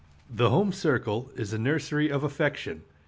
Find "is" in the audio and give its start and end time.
1.35-1.51